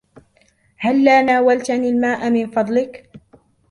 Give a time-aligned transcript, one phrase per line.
[0.77, 3.09] هلاّ ناولتني الماء من فضلك؟